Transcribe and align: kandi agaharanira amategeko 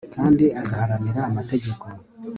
kandi 0.15 0.45
agaharanira 0.61 1.19
amategeko 1.29 1.85